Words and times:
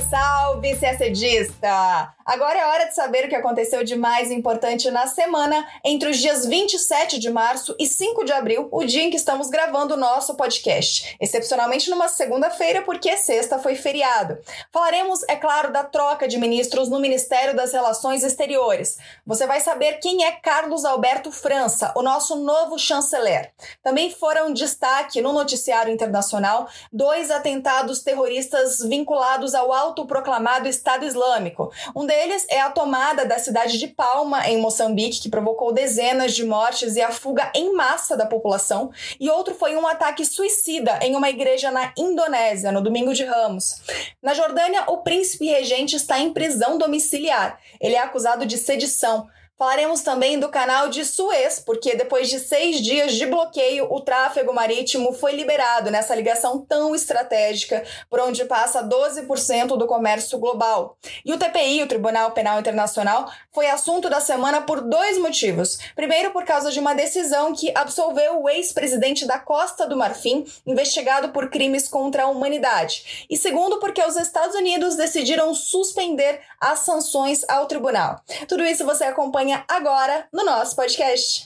salve, 0.00 0.76
CSDista! 0.76 2.14
Agora 2.24 2.58
é 2.58 2.66
hora 2.66 2.86
de 2.86 2.94
saber 2.94 3.26
o 3.26 3.28
que 3.28 3.34
aconteceu 3.34 3.84
de 3.84 3.94
mais 3.94 4.30
importante 4.30 4.90
na 4.90 5.06
semana 5.06 5.68
entre 5.84 6.08
os 6.08 6.16
dias 6.16 6.46
27 6.46 7.18
de 7.18 7.28
março 7.28 7.76
e 7.78 7.86
5 7.86 8.24
de 8.24 8.32
abril, 8.32 8.66
o 8.72 8.82
dia 8.82 9.02
em 9.02 9.10
que 9.10 9.16
estamos 9.16 9.50
gravando 9.50 9.92
o 9.92 9.98
nosso 9.98 10.34
podcast. 10.34 11.14
Excepcionalmente 11.20 11.90
numa 11.90 12.08
segunda-feira, 12.08 12.80
porque 12.80 13.14
sexta 13.18 13.58
foi 13.58 13.74
feriado. 13.74 14.38
Falaremos, 14.72 15.20
é 15.28 15.36
claro, 15.36 15.70
da 15.70 15.84
troca 15.84 16.26
de 16.26 16.38
ministros 16.38 16.88
no 16.88 16.98
Ministério 16.98 17.54
das 17.54 17.74
Relações 17.74 18.24
Exteriores. 18.24 18.96
Você 19.26 19.46
vai 19.46 19.60
saber 19.60 19.98
quem 19.98 20.24
é 20.24 20.32
Carlos 20.32 20.86
Alberto 20.86 21.30
França, 21.30 21.92
o 21.94 22.00
nosso 22.00 22.36
novo 22.36 22.78
chanceler. 22.78 23.52
Também 23.82 24.10
foram 24.10 24.50
destaque 24.50 25.20
no 25.20 25.34
noticiário 25.34 25.92
internacional 25.92 26.68
dois 26.90 27.30
atentados 27.30 28.00
terroristas 28.00 28.78
vinculados 28.80 29.54
ao 29.54 29.70
autoproclamado 29.84 30.68
Estado 30.68 31.04
Islâmico. 31.04 31.70
Um 31.94 32.06
deles 32.06 32.46
é 32.48 32.60
a 32.60 32.70
tomada 32.70 33.24
da 33.24 33.38
cidade 33.38 33.78
de 33.78 33.88
Palma, 33.88 34.48
em 34.48 34.58
Moçambique, 34.58 35.20
que 35.20 35.28
provocou 35.28 35.72
dezenas 35.72 36.34
de 36.34 36.44
mortes 36.44 36.96
e 36.96 37.02
a 37.02 37.10
fuga 37.10 37.50
em 37.54 37.72
massa 37.74 38.16
da 38.16 38.26
população, 38.26 38.90
e 39.20 39.30
outro 39.30 39.54
foi 39.54 39.76
um 39.76 39.86
ataque 39.86 40.24
suicida 40.24 40.98
em 41.02 41.14
uma 41.14 41.30
igreja 41.30 41.70
na 41.70 41.92
Indonésia, 41.96 42.72
no 42.72 42.82
domingo 42.82 43.14
de 43.14 43.24
Ramos. 43.24 43.82
Na 44.22 44.34
Jordânia, 44.34 44.84
o 44.88 44.98
príncipe 44.98 45.46
regente 45.46 45.96
está 45.96 46.18
em 46.18 46.32
prisão 46.32 46.78
domiciliar. 46.78 47.58
Ele 47.80 47.94
é 47.94 48.00
acusado 48.00 48.46
de 48.46 48.58
sedição. 48.58 49.28
Falaremos 49.56 50.02
também 50.02 50.36
do 50.36 50.48
canal 50.48 50.88
de 50.88 51.04
Suez, 51.04 51.60
porque 51.60 51.94
depois 51.94 52.28
de 52.28 52.40
seis 52.40 52.80
dias 52.80 53.14
de 53.14 53.24
bloqueio, 53.24 53.86
o 53.88 54.00
tráfego 54.00 54.52
marítimo 54.52 55.12
foi 55.12 55.30
liberado 55.36 55.92
nessa 55.92 56.12
ligação 56.12 56.58
tão 56.58 56.92
estratégica, 56.92 57.84
por 58.10 58.18
onde 58.18 58.44
passa 58.46 58.82
12% 58.82 59.78
do 59.78 59.86
comércio 59.86 60.38
global. 60.38 60.98
E 61.24 61.32
o 61.32 61.38
TPI, 61.38 61.84
o 61.84 61.86
Tribunal 61.86 62.32
Penal 62.32 62.58
Internacional, 62.58 63.30
foi 63.52 63.68
assunto 63.68 64.10
da 64.10 64.18
semana 64.18 64.60
por 64.60 64.80
dois 64.80 65.18
motivos. 65.18 65.78
Primeiro, 65.94 66.32
por 66.32 66.44
causa 66.44 66.72
de 66.72 66.80
uma 66.80 66.92
decisão 66.92 67.54
que 67.54 67.70
absolveu 67.76 68.42
o 68.42 68.48
ex-presidente 68.48 69.24
da 69.24 69.38
Costa 69.38 69.86
do 69.86 69.96
Marfim, 69.96 70.44
investigado 70.66 71.28
por 71.28 71.48
crimes 71.48 71.86
contra 71.86 72.24
a 72.24 72.28
humanidade. 72.28 73.26
E 73.30 73.36
segundo, 73.36 73.78
porque 73.78 74.02
os 74.02 74.16
Estados 74.16 74.56
Unidos 74.56 74.96
decidiram 74.96 75.54
suspender 75.54 76.40
as 76.60 76.80
sanções 76.80 77.44
ao 77.48 77.66
tribunal. 77.66 78.20
Tudo 78.48 78.64
isso 78.64 78.84
você 78.84 79.04
acompanha 79.04 79.43
acompanha 79.44 79.64
agora 79.68 80.26
no 80.32 80.44
nosso 80.44 80.74
podcast. 80.74 81.44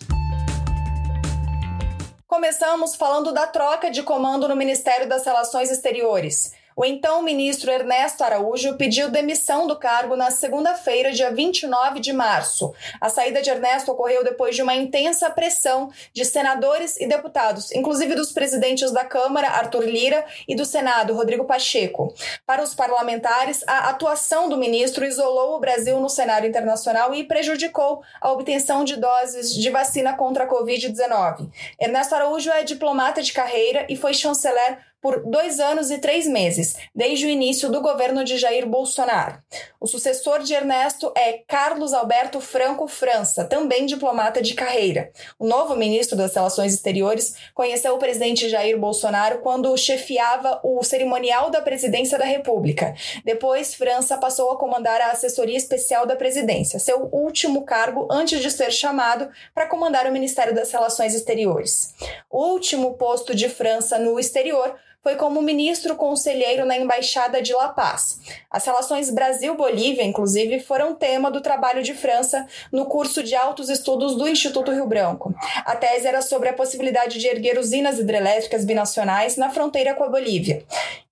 Começamos 2.27 2.94
falando 2.94 3.32
da 3.32 3.46
troca 3.46 3.91
de 3.91 4.02
comando 4.02 4.46
no 4.48 4.54
Ministério 4.54 5.08
das 5.08 5.24
Relações 5.24 5.70
Exteriores. 5.70 6.52
O 6.78 6.84
então 6.84 7.22
ministro 7.22 7.72
Ernesto 7.72 8.22
Araújo 8.22 8.76
pediu 8.76 9.10
demissão 9.10 9.66
do 9.66 9.74
cargo 9.74 10.14
na 10.14 10.30
segunda-feira, 10.30 11.10
dia 11.10 11.28
29 11.28 11.98
de 11.98 12.12
março. 12.12 12.72
A 13.00 13.08
saída 13.08 13.42
de 13.42 13.50
Ernesto 13.50 13.90
ocorreu 13.90 14.22
depois 14.22 14.54
de 14.54 14.62
uma 14.62 14.76
intensa 14.76 15.28
pressão 15.28 15.90
de 16.12 16.24
senadores 16.24 16.96
e 17.00 17.08
deputados, 17.08 17.72
inclusive 17.72 18.14
dos 18.14 18.30
presidentes 18.30 18.92
da 18.92 19.04
Câmara, 19.04 19.48
Arthur 19.48 19.86
Lira, 19.86 20.24
e 20.46 20.54
do 20.54 20.64
Senado, 20.64 21.14
Rodrigo 21.14 21.46
Pacheco. 21.46 22.14
Para 22.46 22.62
os 22.62 22.76
parlamentares, 22.76 23.64
a 23.66 23.88
atuação 23.88 24.48
do 24.48 24.56
ministro 24.56 25.04
isolou 25.04 25.56
o 25.56 25.60
Brasil 25.60 25.98
no 25.98 26.08
cenário 26.08 26.48
internacional 26.48 27.12
e 27.12 27.24
prejudicou 27.24 28.04
a 28.20 28.30
obtenção 28.30 28.84
de 28.84 28.94
doses 28.94 29.52
de 29.52 29.68
vacina 29.68 30.12
contra 30.12 30.44
a 30.44 30.48
Covid-19. 30.48 31.50
Ernesto 31.80 32.14
Araújo 32.14 32.52
é 32.52 32.62
diplomata 32.62 33.20
de 33.20 33.32
carreira 33.32 33.84
e 33.88 33.97
foi 33.97 34.14
chanceler 34.14 34.78
por 35.00 35.25
dois 35.25 35.60
anos 35.60 35.91
e 35.91 35.98
três 35.98 36.26
meses, 36.26 36.76
desde 36.94 37.26
o 37.26 37.31
início 37.31 37.70
do 37.70 37.81
governo 37.81 38.25
de 38.25 38.36
Jair 38.36 38.66
Bolsonaro. 38.66 39.38
O 39.81 39.86
sucessor 39.86 40.41
de 40.42 40.54
Ernesto 40.54 41.12
é 41.16 41.41
Carlos 41.47 41.92
Alberto 41.92 42.41
Franco 42.41 42.88
França, 42.88 43.44
também 43.44 43.86
diplomata 43.86 44.42
de 44.42 44.54
carreira. 44.54 45.10
O 45.38 45.47
novo 45.47 45.76
ministro 45.76 46.16
das 46.16 46.34
Relações 46.34 46.75
Exteriores 46.75 47.34
conheceu 47.54 47.94
o 47.94 47.98
presidente 47.98 48.48
Jair 48.48 48.78
Bolsonaro 48.78 49.38
quando 49.38 49.76
chefiava 49.76 50.60
o 50.64 50.82
cerimonial 50.82 51.50
da 51.50 51.62
presidência 51.62 52.19
da 52.19 52.25
República. 52.25 52.94
Depois, 53.25 53.75
França 53.75 54.19
passou 54.19 54.50
a 54.50 54.59
comandar 54.59 55.00
a 55.00 55.12
assessoria 55.12 55.56
especial 55.56 56.06
da 56.06 56.16
presidência, 56.16 56.78
seu 56.78 57.09
último 57.12 57.65
cargo 57.65 58.09
antes 58.10 58.41
de 58.41 58.50
ser 58.50 58.72
chamado 58.72 59.30
para 59.54 59.66
comandar 59.66 60.06
o 60.06 60.12
Ministério 60.12 60.54
das 60.54 60.72
Relações 60.72 61.15
Exteriores. 61.15 61.94
O 62.30 62.48
último 62.48 62.94
posto 62.94 63.34
de 63.34 63.48
França 63.48 63.98
no 63.98 64.19
exterior 64.19 64.76
foi 65.08 65.16
como 65.16 65.41
ministro 65.41 65.96
conselheiro 65.96 66.66
na 66.66 66.76
Embaixada 66.76 67.41
de 67.41 67.54
La 67.54 67.70
Paz. 67.70 68.20
As 68.50 68.66
relações 68.66 69.08
Brasil-Bolívia, 69.08 70.04
inclusive, 70.04 70.60
foram 70.60 70.94
tema 70.94 71.30
do 71.30 71.41
trabalho 71.41 71.82
de 71.82 71.94
França 71.94 72.46
no 72.70 72.84
curso 72.84 73.22
de 73.22 73.34
altos 73.34 73.70
estudos 73.70 74.16
do 74.16 74.28
Instituto 74.28 74.70
Rio 74.70 74.86
Branco. 74.86 75.34
A 75.64 75.74
tese 75.74 76.06
era 76.06 76.20
sobre 76.20 76.50
a 76.50 76.52
possibilidade 76.52 77.18
de 77.18 77.26
erguer 77.26 77.58
usinas 77.58 77.98
hidrelétricas 77.98 78.66
binacionais 78.66 79.38
na 79.38 79.48
fronteira 79.48 79.94
com 79.94 80.04
a 80.04 80.10
Bolívia. 80.10 80.62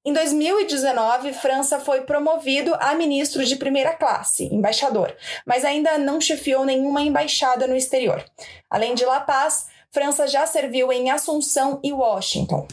Em 0.05 0.13
2019, 0.13 1.33
França 1.33 1.81
foi 1.81 2.03
promovido 2.03 2.77
a 2.79 2.95
ministro 2.95 3.47
de 3.47 3.57
primeira 3.57 3.95
classe, 3.95 4.45
embaixador, 4.53 5.17
mas 5.47 5.65
ainda 5.65 5.97
não 5.97 6.21
chefiou 6.21 6.67
nenhuma 6.67 7.01
embaixada 7.01 7.67
no 7.67 7.75
exterior. 7.75 8.23
Além 8.69 8.95
de 8.95 9.07
La 9.07 9.21
Paz, 9.21 9.69
França 9.91 10.27
já 10.27 10.47
serviu 10.47 10.93
em 10.93 11.11
Assunção 11.11 11.81
e 11.83 11.95
Washington. 11.95 12.69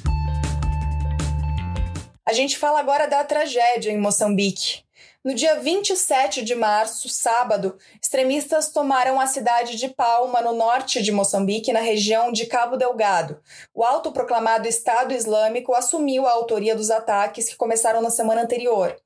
A 2.33 2.35
gente 2.35 2.57
fala 2.57 2.79
agora 2.79 3.05
da 3.07 3.23
tragédia 3.23 3.91
em 3.91 3.97
Moçambique. 3.99 4.82
No 5.23 5.33
dia 5.33 5.57
27 5.57 6.43
de 6.43 6.53
março, 6.53 7.07
sábado, 7.07 7.77
extremistas 8.01 8.67
tomaram 8.73 9.21
a 9.21 9.25
cidade 9.25 9.77
de 9.77 9.87
Palma, 9.87 10.41
no 10.41 10.51
norte 10.51 11.01
de 11.01 11.13
Moçambique, 11.13 11.71
na 11.71 11.79
região 11.79 12.29
de 12.29 12.45
Cabo 12.45 12.75
Delgado. 12.75 13.39
O 13.73 13.85
autoproclamado 13.85 14.67
Estado 14.67 15.13
Islâmico 15.13 15.73
assumiu 15.73 16.27
a 16.27 16.31
autoria 16.31 16.75
dos 16.75 16.91
ataques 16.91 17.47
que 17.47 17.55
começaram 17.55 18.01
na 18.01 18.09
semana 18.09 18.41
anterior. 18.41 18.97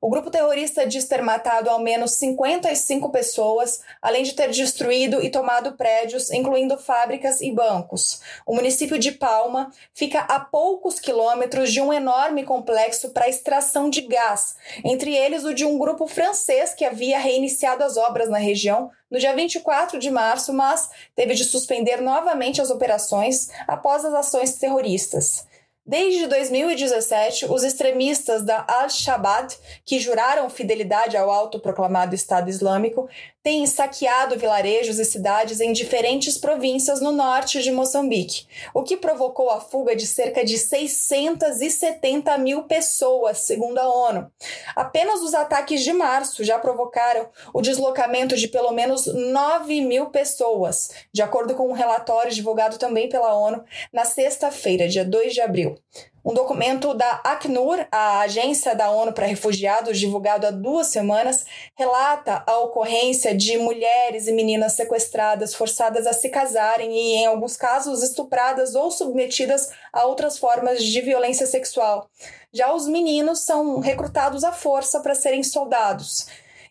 O 0.00 0.08
grupo 0.08 0.30
terrorista 0.30 0.86
diz 0.86 1.06
ter 1.06 1.20
matado 1.20 1.68
ao 1.68 1.78
menos 1.78 2.12
55 2.12 3.10
pessoas, 3.10 3.82
além 4.00 4.22
de 4.22 4.34
ter 4.34 4.50
destruído 4.50 5.22
e 5.22 5.30
tomado 5.30 5.72
prédios, 5.72 6.30
incluindo 6.30 6.78
fábricas 6.78 7.40
e 7.40 7.50
bancos. 7.50 8.20
O 8.46 8.54
município 8.54 8.98
de 8.98 9.10
Palma 9.10 9.70
fica 9.92 10.20
a 10.20 10.38
poucos 10.38 11.00
quilômetros 11.00 11.72
de 11.72 11.80
um 11.80 11.92
enorme 11.92 12.44
complexo 12.44 13.10
para 13.10 13.28
extração 13.28 13.90
de 13.90 14.02
gás, 14.02 14.54
entre 14.84 15.14
eles 15.14 15.44
o 15.44 15.52
de 15.52 15.65
um 15.66 15.78
grupo 15.78 16.06
francês 16.06 16.74
que 16.74 16.84
havia 16.84 17.18
reiniciado 17.18 17.82
as 17.82 17.96
obras 17.96 18.28
na 18.28 18.38
região 18.38 18.90
no 19.10 19.18
dia 19.18 19.34
24 19.34 19.98
de 19.98 20.10
março, 20.10 20.52
mas 20.52 20.88
teve 21.14 21.34
de 21.34 21.44
suspender 21.44 22.00
novamente 22.00 22.60
as 22.60 22.70
operações 22.70 23.48
após 23.66 24.04
as 24.04 24.14
ações 24.14 24.54
terroristas. 24.54 25.46
Desde 25.88 26.26
2017, 26.26 27.46
os 27.46 27.62
extremistas 27.62 28.42
da 28.42 28.64
Al-Shabaab, 28.66 29.54
que 29.84 30.00
juraram 30.00 30.50
fidelidade 30.50 31.16
ao 31.16 31.30
autoproclamado 31.30 32.12
Estado 32.12 32.50
Islâmico, 32.50 33.08
têm 33.40 33.64
saqueado 33.64 34.36
vilarejos 34.36 34.98
e 34.98 35.04
cidades 35.04 35.60
em 35.60 35.72
diferentes 35.72 36.36
províncias 36.36 37.00
no 37.00 37.12
norte 37.12 37.62
de 37.62 37.70
Moçambique, 37.70 38.44
o 38.74 38.82
que 38.82 38.96
provocou 38.96 39.48
a 39.48 39.60
fuga 39.60 39.94
de 39.94 40.04
cerca 40.04 40.44
de 40.44 40.58
670 40.58 42.36
mil 42.38 42.64
pessoas, 42.64 43.38
segundo 43.38 43.78
a 43.78 43.88
ONU. 43.88 44.28
Apenas 44.74 45.20
os 45.20 45.34
ataques 45.34 45.84
de 45.84 45.92
março 45.92 46.42
já 46.42 46.58
provocaram 46.58 47.28
o 47.54 47.62
deslocamento 47.62 48.34
de 48.34 48.48
pelo 48.48 48.72
menos 48.72 49.06
9 49.06 49.80
mil 49.82 50.06
pessoas, 50.06 50.90
de 51.12 51.22
acordo 51.22 51.54
com 51.54 51.68
um 51.68 51.72
relatório 51.72 52.32
divulgado 52.32 52.76
também 52.76 53.08
pela 53.08 53.32
ONU 53.32 53.62
na 53.92 54.04
sexta-feira, 54.04 54.88
dia 54.88 55.04
2 55.04 55.32
de 55.32 55.40
abril. 55.40 55.75
Um 56.24 56.34
documento 56.34 56.92
da 56.92 57.20
Acnur, 57.22 57.86
a 57.92 58.20
agência 58.20 58.74
da 58.74 58.90
ONU 58.90 59.12
para 59.12 59.26
Refugiados, 59.26 59.98
divulgado 59.98 60.44
há 60.44 60.50
duas 60.50 60.88
semanas, 60.88 61.44
relata 61.76 62.42
a 62.44 62.58
ocorrência 62.58 63.32
de 63.32 63.56
mulheres 63.56 64.26
e 64.26 64.32
meninas 64.32 64.72
sequestradas, 64.72 65.54
forçadas 65.54 66.04
a 66.04 66.12
se 66.12 66.28
casarem 66.28 66.92
e, 66.92 67.14
em 67.14 67.26
alguns 67.26 67.56
casos, 67.56 68.02
estupradas 68.02 68.74
ou 68.74 68.90
submetidas 68.90 69.70
a 69.92 70.04
outras 70.04 70.36
formas 70.36 70.82
de 70.82 71.00
violência 71.00 71.46
sexual. 71.46 72.10
Já 72.52 72.74
os 72.74 72.88
meninos 72.88 73.40
são 73.40 73.78
recrutados 73.78 74.42
à 74.42 74.50
força 74.50 74.98
para 74.98 75.14
serem 75.14 75.44
soldados. 75.44 76.26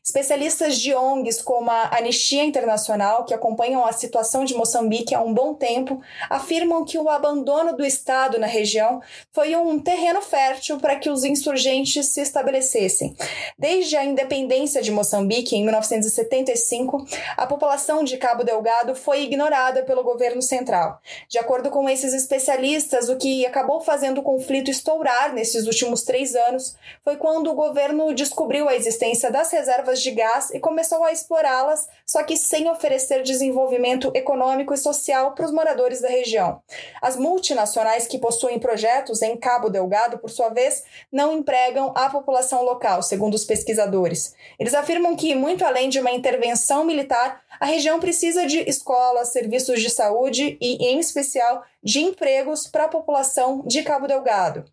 Especialistas 0.07 0.78
de 0.78 0.94
ONGs 0.94 1.42
como 1.42 1.72
a 1.72 1.98
Anistia 1.98 2.44
Internacional, 2.44 3.25
que 3.25 3.34
acompanham 3.34 3.84
a 3.84 3.92
situação 3.92 4.46
de 4.46 4.54
Moçambique 4.54 5.16
há 5.16 5.19
um 5.19 5.34
bom 5.34 5.56
tempo, 5.56 6.00
afirmam 6.30 6.86
que 6.86 7.00
o 7.00 7.10
abandono 7.10 7.75
do 7.75 7.84
Estado 7.84 8.38
na 8.38 8.46
região 8.46 9.02
foi 9.34 9.56
um 9.56 9.80
terreno 9.80 10.22
fértil 10.22 10.78
para 10.78 10.96
que 10.96 11.10
os 11.10 11.24
insurgentes 11.24 12.06
se 12.10 12.22
estabelecessem. 12.22 13.16
Desde 13.57 13.98
a 13.98 14.06
independência 14.06 14.80
de 14.80 14.92
Moçambique, 14.92 15.56
em 15.56 15.63
1975, 15.63 17.04
a 17.36 17.48
população 17.48 18.04
de 18.04 18.16
Cabo 18.18 18.44
Delgado 18.44 18.94
foi 18.94 19.24
ignorada 19.24 19.81
pelo 19.81 20.04
governo 20.04 20.42
central. 20.44 21.00
De 21.28 21.40
acordo 21.40 21.72
com 21.72 21.90
esses 21.90 22.13
especialistas, 22.13 23.10
o 23.10 23.18
que 23.18 23.44
acabou 23.44 23.81
fazendo 23.81 24.19
o 24.19 24.24
conflito 24.24 24.69
estourar 24.69 25.34
nesses 25.34 25.66
últimos 25.66 26.04
três 26.04 26.36
anos 26.36 26.78
foi 27.04 27.18
quando 27.18 27.50
o 27.50 27.56
governo 27.56 28.13
descobriu 28.13 28.69
a 28.69 28.75
existência 28.75 29.31
das 29.31 29.52
reservas 29.52 29.94
reservas 29.95 30.01
de 30.01 30.12
gás 30.12 30.50
e 30.51 30.59
começou 30.59 31.03
a 31.03 31.12
explorá-las, 31.12 31.88
só 32.06 32.24
que 32.24 32.38
sem 32.38 32.69
oferecer 32.69 33.24
desenvolvimento 33.24 34.12
econômico 34.13 34.74
e 34.74 34.77
social 34.77 35.33
para 35.33 35.45
os 35.45 35.51
moradores 35.51 36.01
da 36.01 36.09
região. 36.09 36.62
As 37.01 37.15
multinacionais 37.15 38.06
que 38.07 38.19
possuem 38.19 38.59
projetos 38.59 39.21
em 39.21 39.38
Cabo 39.38 39.69
Delgado, 39.69 40.18
por 40.19 40.30
sua 40.30 40.50
vez, 40.50 40.83
não 41.12 41.33
empregam 41.33 41.94
a 41.95 42.09
população 42.09 42.63
local, 42.63 43.01
segundo 43.01 43.33
os 43.33 43.45
pesquisadores. 43.45 44.36
Eles 44.59 44.74
afirmam 44.74 45.15
que, 45.15 45.33
muito 45.33 45.65
além 45.65 45.89
de 45.89 46.00
uma 46.00 46.12
intervenção 46.12 46.83
militar, 46.83 47.42
a 47.59 47.65
região 47.65 48.00
precisa 48.00 48.45
de 48.45 48.59
escolas, 48.69 49.30
serviços 49.30 49.81
de 49.81 49.89
saúde 49.89 50.57
e, 50.59 50.86
em 50.86 51.00
especial, 51.00 51.63
de 51.81 52.00
empregos 52.01 52.68
para 52.68 52.86
a 52.86 52.89
população 52.89 53.63
de 53.65 53.83
Cabo 53.83 54.07
Delgado. 54.07 54.65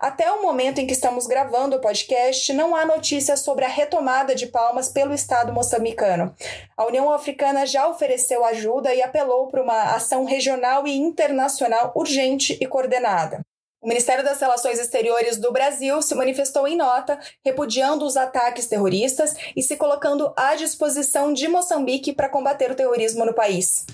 Até 0.00 0.30
o 0.30 0.40
momento 0.40 0.78
em 0.78 0.86
que 0.86 0.92
estamos 0.92 1.26
gravando 1.26 1.76
o 1.76 1.80
podcast, 1.80 2.52
não 2.52 2.76
há 2.76 2.86
notícias 2.86 3.40
sobre 3.40 3.64
a 3.64 3.68
retomada 3.68 4.34
de 4.34 4.46
palmas 4.70 4.88
pelo 4.88 5.12
Estado 5.12 5.52
moçambicano. 5.52 6.32
A 6.76 6.86
União 6.86 7.12
Africana 7.12 7.66
já 7.66 7.88
ofereceu 7.88 8.44
ajuda 8.44 8.94
e 8.94 9.02
apelou 9.02 9.48
para 9.48 9.62
uma 9.62 9.94
ação 9.94 10.24
regional 10.24 10.86
e 10.86 10.96
internacional 10.96 11.92
urgente 11.96 12.56
e 12.60 12.66
coordenada. 12.66 13.40
O 13.82 13.88
Ministério 13.88 14.22
das 14.22 14.40
Relações 14.40 14.78
Exteriores 14.78 15.38
do 15.38 15.50
Brasil 15.50 16.00
se 16.02 16.14
manifestou 16.14 16.68
em 16.68 16.76
nota, 16.76 17.18
repudiando 17.44 18.04
os 18.04 18.16
ataques 18.16 18.66
terroristas 18.66 19.34
e 19.56 19.62
se 19.62 19.76
colocando 19.76 20.32
à 20.36 20.54
disposição 20.54 21.32
de 21.32 21.48
Moçambique 21.48 22.12
para 22.12 22.28
combater 22.28 22.70
o 22.70 22.74
terrorismo 22.76 23.24
no 23.24 23.34
país. 23.34 23.86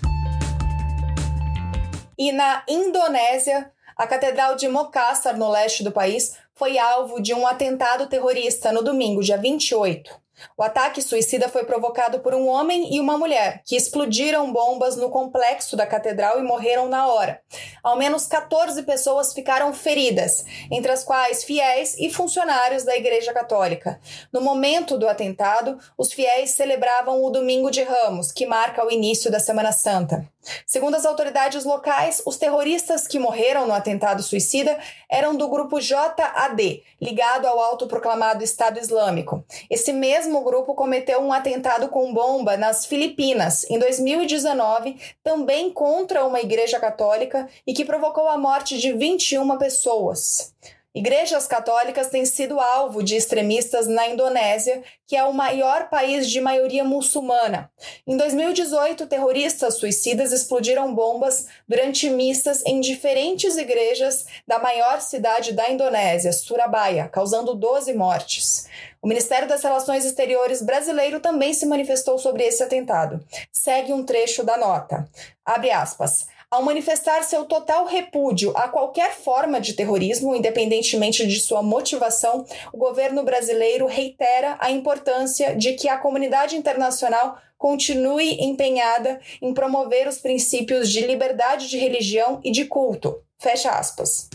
E 2.18 2.32
na 2.32 2.64
Indonésia, 2.68 3.70
a 3.96 4.06
Catedral 4.06 4.56
de 4.56 4.68
Makassar, 4.68 5.38
no 5.38 5.48
leste 5.48 5.82
do 5.84 5.92
país, 5.92 6.36
foi 6.54 6.78
alvo 6.78 7.20
de 7.20 7.32
um 7.32 7.46
atentado 7.46 8.08
terrorista 8.08 8.72
no 8.72 8.82
domingo, 8.82 9.22
dia 9.22 9.38
28. 9.38 10.25
O 10.56 10.62
ataque 10.62 11.02
suicida 11.02 11.48
foi 11.48 11.64
provocado 11.64 12.20
por 12.20 12.34
um 12.34 12.48
homem 12.48 12.94
e 12.94 13.00
uma 13.00 13.16
mulher 13.18 13.62
que 13.64 13.76
explodiram 13.76 14.52
bombas 14.52 14.96
no 14.96 15.10
complexo 15.10 15.76
da 15.76 15.86
catedral 15.86 16.38
e 16.38 16.42
morreram 16.42 16.88
na 16.88 17.06
hora. 17.06 17.40
Ao 17.82 17.96
menos 17.96 18.26
14 18.26 18.82
pessoas 18.82 19.32
ficaram 19.32 19.72
feridas, 19.72 20.44
entre 20.70 20.92
as 20.92 21.04
quais 21.04 21.44
fiéis 21.44 21.96
e 21.98 22.10
funcionários 22.10 22.84
da 22.84 22.96
Igreja 22.96 23.32
Católica. 23.32 24.00
No 24.32 24.40
momento 24.40 24.98
do 24.98 25.08
atentado, 25.08 25.78
os 25.96 26.12
fiéis 26.12 26.50
celebravam 26.50 27.22
o 27.24 27.30
Domingo 27.30 27.70
de 27.70 27.82
Ramos, 27.82 28.32
que 28.32 28.46
marca 28.46 28.84
o 28.84 28.90
início 28.90 29.30
da 29.30 29.38
Semana 29.38 29.72
Santa. 29.72 30.26
Segundo 30.66 30.94
as 30.94 31.04
autoridades 31.04 31.64
locais, 31.64 32.22
os 32.24 32.36
terroristas 32.36 33.06
que 33.06 33.18
morreram 33.18 33.66
no 33.66 33.72
atentado 33.72 34.22
suicida 34.22 34.78
eram 35.08 35.34
do 35.36 35.48
grupo 35.48 35.80
JAD, 35.80 36.82
ligado 37.00 37.46
ao 37.46 37.60
autoproclamado 37.60 38.42
Estado 38.42 38.78
Islâmico. 38.78 39.44
Esse 39.70 39.92
mesmo 39.92 40.42
grupo 40.42 40.74
cometeu 40.74 41.20
um 41.20 41.32
atentado 41.32 41.88
com 41.88 42.12
bomba 42.12 42.56
nas 42.56 42.86
Filipinas 42.86 43.68
em 43.70 43.78
2019, 43.78 44.96
também 45.22 45.70
contra 45.70 46.24
uma 46.24 46.40
igreja 46.40 46.78
católica 46.78 47.48
e 47.66 47.72
que 47.72 47.84
provocou 47.84 48.28
a 48.28 48.38
morte 48.38 48.78
de 48.78 48.92
21 48.92 49.58
pessoas. 49.58 50.54
Igrejas 50.96 51.46
católicas 51.46 52.08
têm 52.08 52.24
sido 52.24 52.58
alvo 52.58 53.02
de 53.02 53.16
extremistas 53.16 53.86
na 53.86 54.08
Indonésia, 54.08 54.82
que 55.06 55.14
é 55.14 55.22
o 55.24 55.34
maior 55.34 55.90
país 55.90 56.26
de 56.26 56.40
maioria 56.40 56.84
muçulmana. 56.84 57.70
Em 58.06 58.16
2018, 58.16 59.06
terroristas 59.06 59.74
suicidas 59.74 60.32
explodiram 60.32 60.94
bombas 60.94 61.48
durante 61.68 62.08
missas 62.08 62.64
em 62.64 62.80
diferentes 62.80 63.58
igrejas 63.58 64.24
da 64.48 64.58
maior 64.58 65.02
cidade 65.02 65.52
da 65.52 65.70
Indonésia, 65.70 66.32
Surabaya, 66.32 67.10
causando 67.10 67.54
12 67.54 67.92
mortes. 67.92 68.66
O 69.02 69.06
Ministério 69.06 69.46
das 69.46 69.62
Relações 69.62 70.06
Exteriores 70.06 70.62
brasileiro 70.62 71.20
também 71.20 71.52
se 71.52 71.66
manifestou 71.66 72.18
sobre 72.18 72.42
esse 72.42 72.62
atentado. 72.62 73.22
Segue 73.52 73.92
um 73.92 74.02
trecho 74.02 74.42
da 74.42 74.56
nota. 74.56 75.06
Abre 75.44 75.70
aspas. 75.70 76.26
Ao 76.48 76.62
manifestar 76.62 77.24
seu 77.24 77.44
total 77.44 77.86
repúdio 77.86 78.52
a 78.56 78.68
qualquer 78.68 79.16
forma 79.16 79.60
de 79.60 79.72
terrorismo, 79.72 80.32
independentemente 80.32 81.26
de 81.26 81.40
sua 81.40 81.60
motivação, 81.60 82.44
o 82.72 82.78
governo 82.78 83.24
brasileiro 83.24 83.86
reitera 83.86 84.56
a 84.60 84.70
importância 84.70 85.56
de 85.56 85.72
que 85.72 85.88
a 85.88 85.98
comunidade 85.98 86.54
internacional 86.54 87.36
continue 87.58 88.40
empenhada 88.44 89.20
em 89.42 89.52
promover 89.52 90.06
os 90.06 90.18
princípios 90.18 90.88
de 90.88 91.00
liberdade 91.00 91.68
de 91.68 91.78
religião 91.78 92.40
e 92.44 92.52
de 92.52 92.64
culto. 92.66 93.20
Fecha 93.38 93.70
aspas 93.70 94.30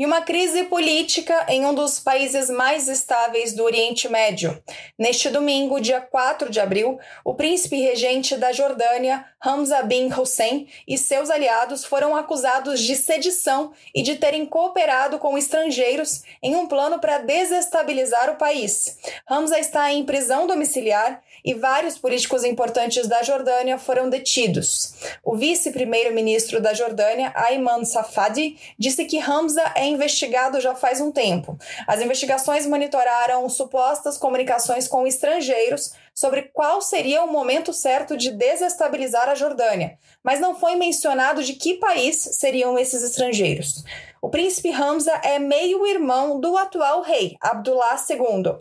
e 0.00 0.06
uma 0.06 0.22
crise 0.22 0.64
política 0.64 1.44
em 1.46 1.66
um 1.66 1.74
dos 1.74 2.00
países 2.00 2.48
mais 2.48 2.88
estáveis 2.88 3.52
do 3.52 3.62
Oriente 3.62 4.08
Médio. 4.08 4.58
Neste 4.98 5.28
domingo, 5.28 5.78
dia 5.78 6.00
4 6.00 6.48
de 6.48 6.58
abril, 6.58 6.98
o 7.22 7.34
príncipe 7.34 7.76
regente 7.76 8.34
da 8.38 8.50
Jordânia, 8.50 9.26
Hamza 9.38 9.82
bin 9.82 10.10
Hussein, 10.10 10.66
e 10.88 10.96
seus 10.96 11.28
aliados 11.28 11.84
foram 11.84 12.16
acusados 12.16 12.80
de 12.80 12.96
sedição 12.96 13.74
e 13.94 14.00
de 14.00 14.16
terem 14.16 14.46
cooperado 14.46 15.18
com 15.18 15.36
estrangeiros 15.36 16.22
em 16.42 16.56
um 16.56 16.66
plano 16.66 16.98
para 16.98 17.18
desestabilizar 17.18 18.30
o 18.30 18.36
país. 18.36 18.96
Hamza 19.28 19.58
está 19.58 19.92
em 19.92 20.02
prisão 20.02 20.46
domiciliar 20.46 21.22
e 21.44 21.54
vários 21.54 21.98
políticos 21.98 22.44
importantes 22.44 23.06
da 23.06 23.22
Jordânia 23.22 23.78
foram 23.78 24.08
detidos. 24.08 24.94
O 25.24 25.36
vice-primeiro-ministro 25.36 26.60
da 26.60 26.74
Jordânia, 26.74 27.32
Ayman 27.34 27.84
Safadi, 27.84 28.56
disse 28.78 29.04
que 29.04 29.18
Hamza 29.18 29.62
é 29.74 29.86
investigado 29.86 30.60
já 30.60 30.74
faz 30.74 31.00
um 31.00 31.10
tempo. 31.10 31.58
As 31.86 32.00
investigações 32.00 32.66
monitoraram 32.66 33.48
supostas 33.48 34.16
comunicações 34.16 34.86
com 34.86 35.06
estrangeiros 35.06 35.92
sobre 36.14 36.42
qual 36.52 36.82
seria 36.82 37.22
o 37.22 37.30
momento 37.30 37.72
certo 37.72 38.16
de 38.16 38.30
desestabilizar 38.30 39.28
a 39.28 39.34
Jordânia, 39.34 39.98
mas 40.22 40.40
não 40.40 40.54
foi 40.54 40.76
mencionado 40.76 41.42
de 41.42 41.54
que 41.54 41.74
país 41.74 42.16
seriam 42.16 42.78
esses 42.78 43.02
estrangeiros. 43.02 43.84
O 44.22 44.28
príncipe 44.28 44.70
Hamza 44.70 45.12
é 45.24 45.38
meio-irmão 45.38 46.38
do 46.38 46.56
atual 46.58 47.00
rei, 47.00 47.36
Abdullah 47.40 47.96
II. 48.08 48.56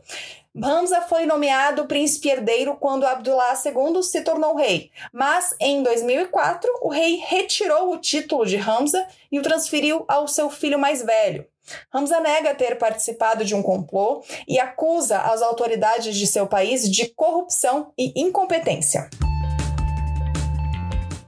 Hamza 0.64 1.02
foi 1.02 1.26
nomeado 1.26 1.86
príncipe 1.86 2.30
herdeiro 2.30 2.76
quando 2.76 3.06
Abdullah 3.06 3.54
II 3.64 4.02
se 4.02 4.22
tornou 4.22 4.56
rei, 4.56 4.90
mas 5.12 5.56
em 5.60 5.84
2004 5.84 6.70
o 6.82 6.90
rei 6.90 7.18
retirou 7.18 7.92
o 7.92 7.98
título 7.98 8.46
de 8.46 8.58
Hamza 8.58 9.06
e 9.32 9.38
o 9.38 9.44
transferiu 9.44 10.06
ao 10.08 10.28
seu 10.28 10.50
filho 10.50 10.80
mais 10.80 11.04
velho. 11.04 11.46
Hamza 11.94 12.20
nega 12.20 12.56
ter 12.56 12.78
participado 12.78 13.44
de 13.44 13.56
um 13.56 13.62
complô 13.62 14.24
e 14.48 14.60
acusa 14.60 15.20
as 15.20 15.42
autoridades 15.42 16.16
de 16.16 16.28
seu 16.28 16.48
país 16.48 16.90
de 16.90 17.08
corrupção 17.08 17.92
e 17.98 18.14
incompetência. 18.20 19.10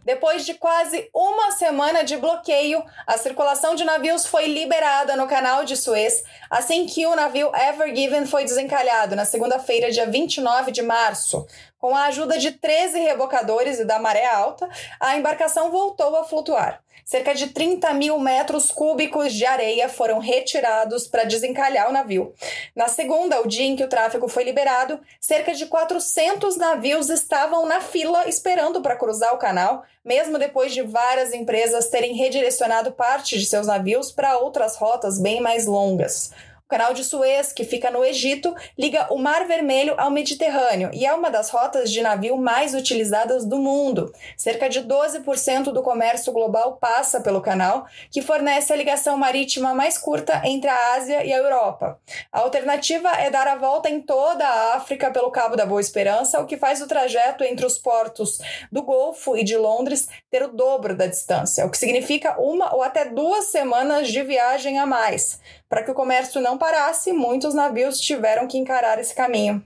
Depois 0.04 0.46
de 0.46 0.56
quase 0.56 1.10
uma 1.14 1.52
semana 1.52 2.04
de 2.04 2.18
bloqueio, 2.18 2.84
a 3.06 3.18
circulação 3.18 3.76
de 3.76 3.84
navios 3.84 4.26
foi 4.26 4.48
liberada 4.48 5.16
no 5.16 5.28
canal 5.28 5.64
de 5.64 5.78
Suez 5.78 6.24
assim 6.50 6.86
que 6.86 7.06
o 7.06 7.16
navio 7.16 7.50
Ever 7.56 7.96
Given 7.96 8.26
foi 8.26 8.44
desencalhado 8.44 9.16
na 9.16 9.24
segunda-feira, 9.24 9.92
dia 9.92 10.06
29 10.06 10.72
de 10.72 10.82
março. 10.82 11.48
Com 11.82 11.96
a 11.96 12.04
ajuda 12.06 12.38
de 12.38 12.52
13 12.52 13.00
rebocadores 13.00 13.80
e 13.80 13.86
da 13.86 13.98
maré 13.98 14.28
alta, 14.28 14.70
a 15.00 15.18
embarcação 15.18 15.72
voltou 15.72 16.16
a 16.16 16.24
flutuar. 16.24 16.80
Cerca 17.04 17.34
de 17.34 17.48
30 17.48 17.92
mil 17.96 18.20
metros 18.20 18.70
cúbicos 18.70 19.34
de 19.34 19.48
areia 19.48 19.90
foram 19.90 20.20
retirados 20.20 21.08
para 21.08 21.24
desencalhar 21.24 21.90
o 21.90 21.92
navio. 21.92 22.36
Na 22.76 22.88
segunda, 22.88 23.42
o 23.42 23.48
dia 23.48 23.66
em 23.66 23.76
que 23.76 23.84
o 23.84 23.90
tráfego 23.90 24.28
foi 24.28 24.44
liberado, 24.44 25.00
cerca 25.20 25.56
de 25.56 25.66
400 25.66 26.56
navios 26.56 27.10
estavam 27.10 27.66
na 27.66 27.82
fila 27.82 28.30
esperando 28.30 28.80
para 28.84 28.96
cruzar 28.96 29.34
o 29.34 29.40
canal, 29.40 29.84
mesmo 30.06 30.38
depois 30.38 30.76
de 30.76 30.84
várias 30.84 31.34
empresas 31.34 31.90
terem 31.90 32.14
redirecionado 32.14 32.92
parte 32.92 33.40
de 33.40 33.46
seus 33.48 33.66
navios 33.66 34.12
para 34.12 34.38
outras 34.38 34.76
rotas 34.76 35.20
bem 35.20 35.42
mais 35.42 35.66
longas 35.66 36.32
canal 36.72 36.94
de 36.94 37.04
Suez, 37.04 37.52
que 37.52 37.66
fica 37.66 37.92
no 37.92 38.02
Egito, 38.02 38.56
liga 38.80 39.08
o 39.12 39.18
Mar 39.18 39.46
Vermelho 39.46 39.94
ao 39.98 40.10
Mediterrâneo 40.10 40.90
e 40.94 41.06
é 41.06 41.14
uma 41.14 41.30
das 41.30 41.50
rotas 41.50 41.92
de 41.92 42.02
navio 42.02 42.38
mais 42.38 42.74
utilizadas 42.74 43.44
do 43.44 43.60
mundo. 43.60 44.14
Cerca 44.38 44.70
de 44.70 44.80
12% 44.82 45.64
do 45.74 45.84
comércio 45.84 46.32
global 46.32 46.78
passa 46.78 47.20
pelo 47.20 47.42
canal, 47.42 47.86
que 48.10 48.22
fornece 48.22 48.72
a 48.72 48.78
ligação 48.78 49.18
marítima 49.18 49.74
mais 49.74 49.98
curta 49.98 50.42
entre 50.46 50.70
a 50.70 50.94
Ásia 50.96 51.26
e 51.26 51.34
a 51.34 51.38
Europa. 51.38 52.00
A 52.32 52.40
alternativa 52.40 53.10
é 53.18 53.30
dar 53.30 53.50
a 53.50 53.58
volta 53.58 53.90
em 53.90 54.00
toda 54.00 54.48
a 54.48 54.76
África 54.78 55.12
pelo 55.12 55.30
Cabo 55.30 55.58
da 55.58 55.66
Boa 55.66 55.82
Esperança, 55.82 56.40
o 56.40 56.46
que 56.46 56.56
faz 56.56 56.82
o 56.82 56.88
trajeto 56.88 57.44
entre 57.44 57.66
os 57.66 57.78
portos 57.78 58.40
do 58.72 58.82
Golfo 58.82 59.36
e 59.36 59.44
de 59.44 59.58
Londres 59.58 60.08
ter 60.30 60.42
o 60.44 60.48
dobro 60.48 60.96
da 60.96 61.06
distância, 61.06 61.66
o 61.66 61.70
que 61.70 61.78
significa 61.78 62.40
uma 62.40 62.74
ou 62.74 62.82
até 62.82 63.04
duas 63.04 63.48
semanas 63.48 64.08
de 64.08 64.24
viagem 64.24 64.80
a 64.80 64.86
mais. 64.86 65.38
Para 65.72 65.84
que 65.84 65.92
o 65.92 65.94
comércio 65.94 66.42
não 66.42 66.58
parasse, 66.58 67.14
muitos 67.14 67.54
navios 67.54 67.98
tiveram 67.98 68.46
que 68.46 68.58
encarar 68.58 69.00
esse 69.00 69.16
caminho. 69.16 69.64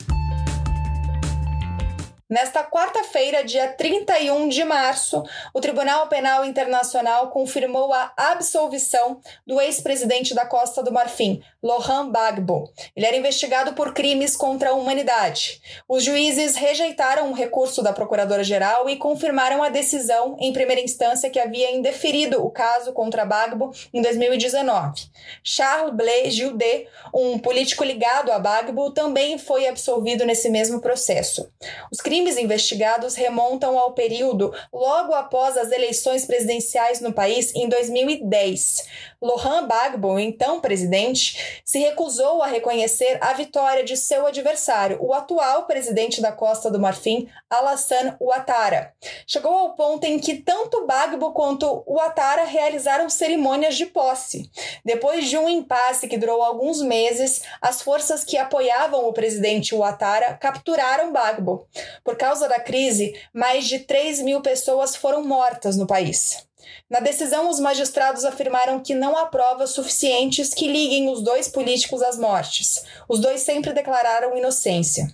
Nesta 2.27 2.63
quarta-feira, 2.63 3.43
dia 3.43 3.67
31 3.67 4.49
de 4.49 4.63
março, 4.63 5.21
o 5.53 5.61
Tribunal 5.61 6.07
Penal 6.07 6.43
Internacional 6.43 7.29
confirmou 7.29 7.93
a 7.93 8.11
absolvição 8.17 9.21
do 9.45 9.61
ex-presidente 9.61 10.33
da 10.33 10.43
Costa 10.43 10.81
do 10.81 10.91
Marfim, 10.91 11.43
Laurent 11.61 12.07
Gbagbo. 12.07 12.73
Ele 12.95 13.05
era 13.05 13.15
investigado 13.15 13.73
por 13.73 13.93
crimes 13.93 14.35
contra 14.35 14.71
a 14.71 14.73
humanidade. 14.73 15.61
Os 15.87 16.03
juízes 16.03 16.55
rejeitaram 16.55 17.29
o 17.29 17.35
recurso 17.35 17.83
da 17.83 17.93
Procuradora-Geral 17.93 18.89
e 18.89 18.95
confirmaram 18.95 19.61
a 19.61 19.69
decisão 19.69 20.35
em 20.39 20.51
primeira 20.51 20.81
instância 20.81 21.29
que 21.29 21.39
havia 21.39 21.75
indeferido 21.75 22.43
o 22.43 22.49
caso 22.49 22.91
contra 22.91 23.23
Gbagbo 23.23 23.69
em 23.93 24.01
2019. 24.01 25.11
Charles 25.43 25.93
Blé 25.93 26.31
Gildet, 26.31 26.87
um 27.13 27.37
político 27.37 27.83
ligado 27.83 28.31
a 28.31 28.39
Gbagbo, 28.39 28.89
também 28.89 29.37
foi 29.37 29.67
absolvido 29.67 30.25
nesse 30.25 30.49
mesmo 30.49 30.81
processo. 30.81 31.51
Os 31.91 32.01
crimes 32.01 32.14
investigados 32.23 33.15
remontam 33.15 33.77
ao 33.77 33.93
período 33.93 34.53
logo 34.71 35.13
após 35.13 35.57
as 35.57 35.71
eleições 35.71 36.25
presidenciais 36.25 37.01
no 37.01 37.13
país 37.13 37.53
em 37.55 37.67
2010. 37.67 38.85
Laurent 39.21 39.65
Gbagbo, 39.65 40.19
então 40.19 40.59
presidente, 40.59 41.61
se 41.65 41.79
recusou 41.79 42.43
a 42.43 42.47
reconhecer 42.47 43.17
a 43.21 43.33
vitória 43.33 43.83
de 43.83 43.97
seu 43.97 44.27
adversário, 44.27 44.97
o 45.01 45.13
atual 45.13 45.65
presidente 45.65 46.21
da 46.21 46.31
Costa 46.31 46.69
do 46.69 46.79
Marfim, 46.79 47.27
Alassane 47.49 48.13
Ouattara. 48.19 48.93
Chegou 49.25 49.51
ao 49.51 49.75
ponto 49.75 50.05
em 50.05 50.19
que 50.19 50.35
tanto 50.35 50.83
Gbagbo 50.83 51.31
quanto 51.31 51.83
Ouattara 51.87 52.45
realizaram 52.45 53.09
cerimônias 53.09 53.75
de 53.75 53.87
posse. 53.87 54.49
Depois 54.83 55.27
de 55.27 55.37
um 55.37 55.49
impasse 55.49 56.07
que 56.07 56.17
durou 56.17 56.43
alguns 56.43 56.81
meses, 56.81 57.41
as 57.61 57.81
forças 57.81 58.23
que 58.23 58.37
apoiavam 58.37 59.07
o 59.07 59.13
presidente 59.13 59.73
Ouattara 59.73 60.35
capturaram 60.35 61.09
Gbagbo. 61.09 61.67
Por 62.05 62.15
causa 62.15 62.47
da 62.47 62.59
crise, 62.59 63.19
mais 63.33 63.67
de 63.67 63.79
3 63.79 64.21
mil 64.21 64.39
pessoas 64.39 64.95
foram 64.95 65.23
mortas 65.23 65.75
no 65.75 65.87
país. 65.87 66.45
Na 66.87 66.99
decisão, 66.99 67.49
os 67.49 67.59
magistrados 67.59 68.23
afirmaram 68.23 68.79
que 68.79 68.93
não 68.93 69.17
há 69.17 69.25
provas 69.25 69.71
suficientes 69.71 70.53
que 70.53 70.67
liguem 70.67 71.09
os 71.09 71.23
dois 71.23 71.47
políticos 71.47 72.03
às 72.03 72.15
mortes. 72.15 72.85
Os 73.09 73.19
dois 73.19 73.41
sempre 73.41 73.73
declararam 73.73 74.37
inocência. 74.37 75.11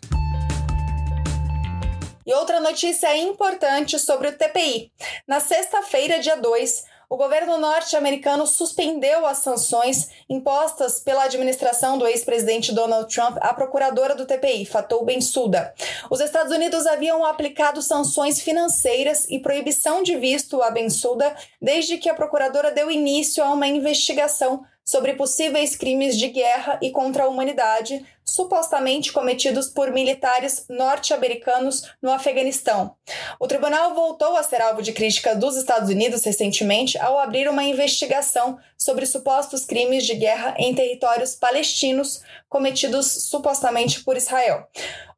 E 2.28 2.34
outra 2.34 2.60
notícia 2.60 3.16
importante 3.16 3.98
sobre 3.98 4.28
o 4.28 4.38
TPI. 4.38 4.92
Na 5.26 5.40
sexta-feira, 5.40 6.20
dia 6.20 6.36
2, 6.36 6.84
o 7.12 7.18
governo 7.18 7.58
norte-americano 7.58 8.48
suspendeu 8.48 9.26
as 9.26 9.40
sanções 9.40 10.10
impostas 10.30 10.98
pela 10.98 11.26
administração 11.26 11.98
do 11.98 12.08
ex-presidente 12.08 12.72
Donald 12.72 13.14
Trump 13.14 13.38
à 13.42 13.54
procuradora 13.54 14.16
do 14.16 14.26
TPI, 14.26 14.66
Fatou 14.66 15.04
Bensouda. 15.04 15.74
Os 16.10 16.22
Estados 16.22 16.56
Unidos 16.56 16.88
haviam 16.88 17.26
aplicado 17.26 17.82
sanções 17.82 18.40
financeiras 18.40 19.30
e 19.30 19.40
proibição 19.40 20.02
de 20.02 20.16
visto 20.16 20.62
a 20.62 20.72
Bensouda 20.72 21.36
desde 21.62 21.98
que 21.98 22.08
a 22.08 22.14
procuradora 22.14 22.72
deu 22.72 22.90
início 22.90 23.44
a 23.44 23.50
uma 23.50 23.68
investigação 23.68 24.64
sobre 24.84 25.14
possíveis 25.14 25.76
crimes 25.76 26.18
de 26.18 26.28
guerra 26.28 26.80
e 26.82 26.92
contra 26.92 27.24
a 27.24 27.28
humanidade 27.28 28.06
supostamente 28.24 29.12
cometidos 29.12 29.68
por 29.68 29.92
militares 29.92 30.66
norte-americanos 30.70 31.92
no 32.02 32.12
Afeganistão. 32.12 32.96
O 33.40 33.48
tribunal 33.48 33.94
voltou 33.94 34.38
a 34.38 34.44
ser 34.44 34.62
alvo 34.62 34.82
de 34.82 34.94
crítica 34.94 35.36
dos 35.36 35.58
Estados 35.58 35.90
Unidos 35.90 36.24
recentemente 36.24 36.98
ao 36.98 37.20
abrir 37.20 37.50
uma 37.50 37.64
investigação 37.64 38.58
sobre 38.78 39.06
supostos 39.06 39.66
crimes 39.66 40.06
de 40.06 40.16
guerra 40.16 40.56
em 40.58 40.74
territórios 40.74 41.36
palestinos 41.36 42.22
cometidos 42.48 43.08
supostamente 43.30 44.04
por 44.04 44.16
Israel. 44.16 44.68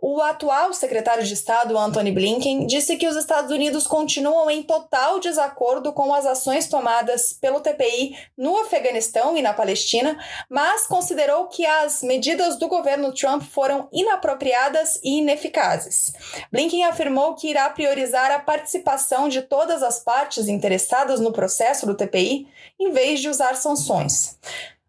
O 0.06 0.22
atual 0.22 0.74
secretário 0.74 1.24
de 1.24 1.34
Estado, 1.34 1.78
Anthony 1.78 2.12
Blinken, 2.12 2.68
disse 2.68 2.98
que 2.98 3.08
os 3.08 3.16
Estados 3.16 3.50
Unidos 3.50 3.88
continuam 3.88 4.52
em 4.52 4.62
total 4.62 5.18
desacordo 5.18 5.94
com 5.94 6.14
as 6.14 6.26
ações 6.26 6.68
tomadas 6.68 7.32
pelo 7.32 7.62
TPI 7.62 8.14
no 8.38 8.58
Afeganistão 8.58 9.38
e 9.38 9.42
na 9.42 9.54
Palestina, 9.54 10.22
mas 10.50 10.86
considerou 10.86 11.48
que 11.48 11.66
as 11.66 12.04
medidas 12.04 12.58
do 12.58 12.68
governo 12.68 13.14
Trump 13.14 13.44
foram 13.44 13.88
inapropriadas 13.94 15.00
e 15.02 15.20
ineficazes. 15.20 16.12
Blinken 16.52 16.84
afirmou 16.84 17.36
que 17.36 17.48
irá 17.48 17.70
priorizar 17.70 18.30
a 18.30 18.40
participação 18.40 19.30
de 19.30 19.42
todas 19.42 19.82
as 19.82 20.04
partes 20.04 20.50
interessadas 20.50 21.22
no 21.22 21.32
processo 21.32 21.86
do 21.86 21.96
TPI, 21.96 22.46
em 22.78 22.92
vez 22.92 23.22
de 23.22 23.30
usar 23.30 23.56
sanções. 23.56 24.38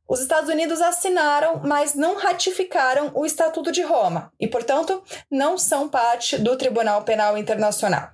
Os 0.06 0.20
Estados 0.20 0.50
Unidos 0.50 0.82
assinaram, 0.82 1.62
mas 1.64 1.94
não 1.94 2.16
ratificaram 2.16 3.11
o 3.14 3.25
Estatuto 3.25 3.73
de 3.73 3.82
Roma 3.82 4.30
e, 4.38 4.46
portanto, 4.46 5.02
não 5.30 5.56
são 5.56 5.88
parte 5.88 6.37
do 6.37 6.56
Tribunal 6.58 7.02
Penal 7.02 7.38
Internacional. 7.38 8.11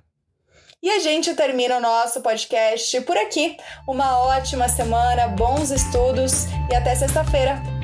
E 0.81 0.89
a 0.89 0.99
gente 0.99 1.35
termina 1.35 1.77
o 1.77 1.81
nosso 1.81 2.21
podcast 2.21 3.01
por 3.01 3.15
aqui. 3.15 3.55
Uma 3.87 4.19
ótima 4.19 4.67
semana, 4.67 5.27
bons 5.27 5.69
estudos 5.69 6.45
e 6.71 6.75
até 6.75 6.95
sexta-feira. 6.95 7.80